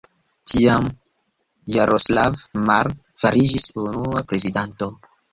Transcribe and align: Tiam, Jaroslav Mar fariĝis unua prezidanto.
Tiam, 0.51 0.85
Jaroslav 1.75 2.39
Mar 2.69 2.89
fariĝis 3.25 3.67
unua 3.83 4.23
prezidanto. 4.33 4.89